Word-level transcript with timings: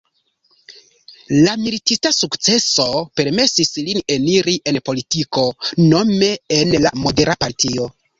La 1.47 1.51
militista 1.63 2.11
sukceso 2.19 2.85
permesis 3.21 3.71
lin 3.89 3.99
eniri 4.15 4.55
en 4.73 4.79
politiko 4.89 5.45
nome 5.93 6.31
en 6.57 6.75
la 6.87 6.93
Modera 7.03 7.37
Partio. 7.47 7.87